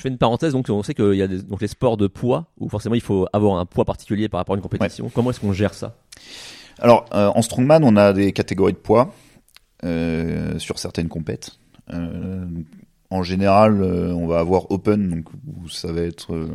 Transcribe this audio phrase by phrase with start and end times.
[0.00, 2.06] je fais une parenthèse, donc on sait qu'il y a des, donc les sports de
[2.06, 5.10] poids où forcément il faut avoir un poids particulier par rapport à une compétition.
[5.14, 5.94] Comment est-ce qu'on gère ça?
[6.78, 9.12] Alors euh, en strongman, on a des catégories de poids
[9.84, 11.58] euh, sur certaines compètes.
[11.92, 12.46] Euh,
[13.10, 16.48] en général, on va avoir open, donc où ça va être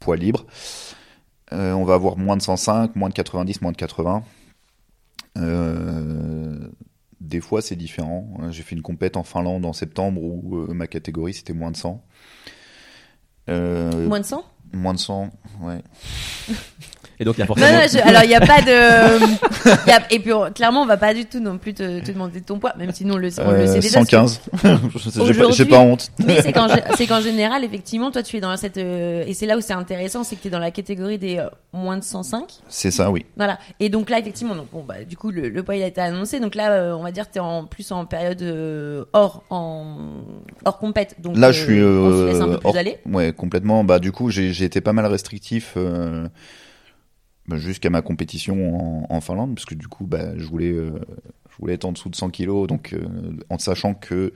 [0.00, 0.44] poids libre.
[1.52, 4.24] On va avoir moins de 105, moins de 90, moins de 80.
[7.30, 8.26] Euh, des fois, c'est différent.
[8.50, 11.76] J'ai fait une compète en Finlande en septembre où euh, ma catégorie c'était moins de
[11.76, 12.02] 100.
[13.48, 15.30] Euh, Moins de 100 moins de 100,
[15.62, 15.82] ouais.
[17.20, 17.78] Et donc il y a Non, forcément.
[17.78, 19.86] non, je- alors il n'y a pas de.
[19.88, 22.10] y a- et puis on- clairement, on va pas du tout non plus te, te
[22.12, 23.98] demander ton poids, même si nous on le, on le Euh, sait déjà.
[24.00, 24.40] 115.
[25.26, 26.08] J'ai pas- J'ai pas honte.
[26.26, 29.34] Oui, c'est qu'en gé- c'est qu'en général, effectivement, toi, tu es dans cette euh, et
[29.34, 31.98] c'est là où c'est intéressant, c'est que tu es dans la catégorie des euh, moins
[31.98, 32.44] de 105.
[32.68, 33.26] C'est ça, oui.
[33.36, 33.58] Voilà.
[33.80, 36.00] Et donc là, effectivement, donc, bon, bah, du coup, le, le poids il a été
[36.00, 36.40] annoncé.
[36.40, 39.96] Donc là, euh, on va dire, que t'es en plus en période euh, hors en
[40.64, 41.16] hors compète.
[41.20, 41.82] Donc Là, je suis.
[41.82, 42.98] on se laisse un euh, peu plus hors- aller.
[43.04, 43.84] Ouais, complètement.
[43.84, 46.26] Bah, du coup, j'ai j'ai été pas mal restrictif euh,
[47.50, 50.92] bah, jusqu'à ma compétition en, Finlande, parce que du coup, bah, je voulais, euh,
[51.50, 53.00] je voulais être en dessous de 100 kilos, donc euh,
[53.48, 54.32] en sachant que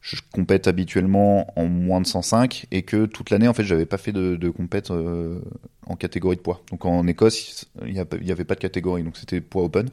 [0.00, 3.98] je compète habituellement en moins de 105 et que toute l'année, en fait, j'avais pas
[3.98, 5.40] fait de, compète euh,
[5.88, 6.62] en catégorie de poids.
[6.70, 9.40] Donc en Écosse, il y, a pas- il y avait pas de catégorie, donc c'était
[9.40, 9.88] poids open.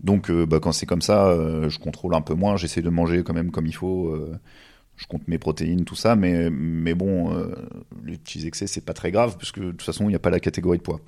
[0.00, 1.34] Donc, bah, quand c'est comme ça,
[1.68, 2.56] je contrôle un peu moins.
[2.56, 4.14] J'essaie de manger quand même comme il faut.
[4.96, 7.54] Je compte mes protéines, tout ça, mais, mais bon, euh,
[8.04, 10.30] les petits excès, c'est pas très grave, puisque de toute façon, il n'y a pas
[10.30, 11.00] la catégorie de poids.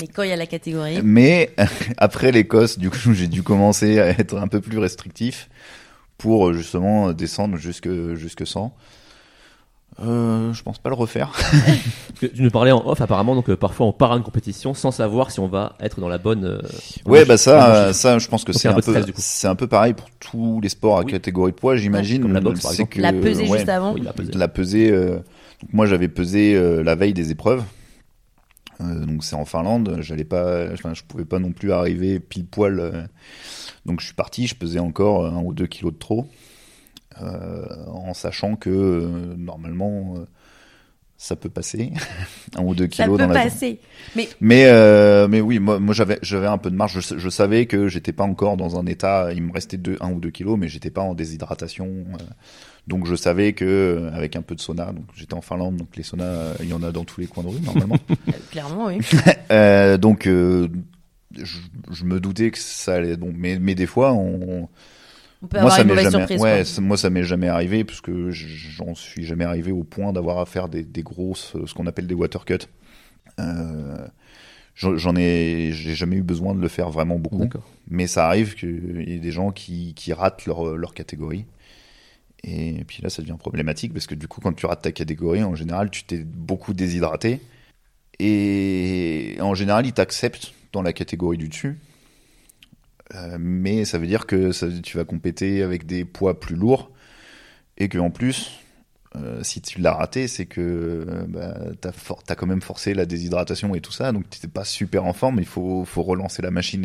[0.00, 1.50] Mais quand il y a la catégorie, Mais
[1.96, 5.48] après l'Écosse, du coup, j'ai dû commencer à être un peu plus restrictif
[6.18, 8.74] pour justement descendre jusque, jusque 100.
[10.00, 11.30] Euh, je pense pas le refaire.
[11.32, 14.22] Parce que tu nous parlais en off apparemment, donc euh, parfois on part à une
[14.22, 16.44] compétition sans savoir si on va être dans la bonne.
[16.44, 16.60] euh,
[17.04, 19.92] Ouais, bah ça, ça, je pense que c'est un un peu c'est un peu pareil
[19.92, 21.10] pour tous les sports à Oui.
[21.12, 22.26] catégorie de poids, j'imagine.
[22.32, 22.94] la boxe, par c'est exemple.
[22.96, 23.92] que la pesée ouais, juste avant.
[23.92, 24.32] Oui, la pesée.
[24.32, 24.90] la pesée.
[24.90, 27.62] euh, donc moi, j'avais pesé euh, la veille des épreuves.
[28.80, 29.98] Euh, donc c'est en Finlande.
[30.00, 32.80] J'allais pas, enfin, je pouvais pas non plus arriver pile poil.
[32.80, 33.02] euh,
[33.84, 34.46] donc je suis parti.
[34.46, 36.24] Je pesais encore un ou deux kilos de trop, euh,
[37.20, 40.26] en sachant que euh, normalement euh,
[41.16, 41.92] ça peut passer
[42.56, 43.78] un ou deux ça kilos peut dans la passer.
[44.16, 47.00] Mais mais euh, mais oui, moi, moi j'avais j'avais un peu de marge.
[47.00, 49.28] Je, je savais que j'étais pas encore dans un état.
[49.32, 51.86] Il me restait deux, un ou deux kilos, mais j'étais pas en déshydratation.
[51.86, 52.24] euh,
[52.88, 54.86] donc je savais que euh, avec un peu de sauna.
[54.86, 57.28] Donc j'étais en Finlande, donc les saunas, euh, il y en a dans tous les
[57.28, 57.98] coins de rue normalement.
[58.10, 58.98] euh, clairement, oui.
[59.52, 60.66] Euh, donc euh,
[61.36, 61.58] je,
[61.90, 63.16] je me doutais que ça allait.
[63.18, 64.68] Bon, mais mais des fois on On
[65.48, 66.40] peut moi avoir ça une m'est mauvaise jamais surprise.
[66.42, 70.38] ouais ça- moi ça m'est jamais arrivé puisque j'en suis jamais arrivé au point d'avoir
[70.38, 72.58] à faire des, des grosses euh, ce qu'on appelle des water cuts.
[73.40, 74.06] Euh,
[74.74, 77.38] j'en ai j'ai jamais eu besoin de le faire vraiment beaucoup.
[77.88, 81.44] Mais ça arrive qu'il y ait des gens qui, qui ratent leur, leur catégorie.
[82.44, 85.44] Et puis là ça devient problématique parce que du coup quand tu rates ta catégorie
[85.44, 87.40] en général tu t'es beaucoup déshydraté.
[88.18, 91.78] Et en général ils t'acceptent dans la catégorie du dessus
[93.14, 96.90] Euh, mais ça veut dire que tu vas compéter avec des poids plus lourds
[97.76, 98.52] et que en plus
[99.16, 101.54] euh, si tu l'as raté c'est que euh, bah,
[102.26, 105.40] t'as quand même forcé la déshydratation et tout ça donc t'étais pas super en forme
[105.40, 106.80] il faut, faut relancer la machine